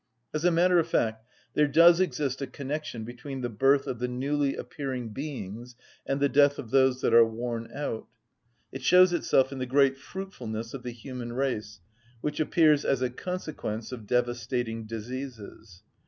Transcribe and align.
As 0.33 0.43
a 0.43 0.49
matter 0.49 0.79
of 0.79 0.87
fact 0.87 1.23
there 1.53 1.67
does 1.67 1.99
exist 1.99 2.41
a 2.41 2.47
connection 2.47 3.03
between 3.03 3.41
the 3.41 3.49
birth 3.49 3.85
of 3.85 3.99
the 3.99 4.07
newly 4.07 4.55
appearing 4.55 5.09
beings 5.09 5.75
and 6.07 6.19
the 6.19 6.27
death 6.27 6.57
of 6.57 6.71
those 6.71 7.01
that 7.01 7.13
are 7.13 7.23
worn 7.23 7.69
out. 7.71 8.07
It 8.71 8.81
shows 8.81 9.13
itself 9.13 9.51
in 9.51 9.59
the 9.59 9.67
great 9.67 9.99
fruitfulness 9.99 10.73
of 10.73 10.81
the 10.81 10.89
human 10.89 11.33
race 11.33 11.81
which 12.19 12.39
appears 12.39 12.83
as 12.83 13.03
a 13.03 13.11
consequence 13.11 13.91
of 13.91 14.07
devastating 14.07 14.87
diseases. 14.87 15.83